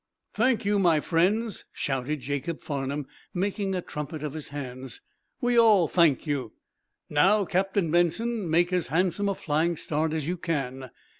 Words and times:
"Thank 0.33 0.65
you, 0.65 0.79
my 0.79 0.99
friends!" 0.99 1.65
shouted 1.71 2.21
Jacob 2.21 2.63
Farnum, 2.63 3.05
making 3.35 3.75
a 3.75 3.83
trumpet 3.83 4.23
of 4.23 4.33
his 4.33 4.47
hands. 4.49 4.99
"We 5.39 5.59
all 5.59 5.87
thank 5.87 6.25
you! 6.25 6.53
Now, 7.07 7.45
Captain 7.45 7.91
Benson, 7.91 8.49
make 8.49 8.73
as 8.73 8.87
handsome 8.87 9.29
a 9.29 9.35
flying 9.35 9.77
start 9.77 10.11
as 10.13 10.27
you 10.27 10.37
can." 10.37 10.89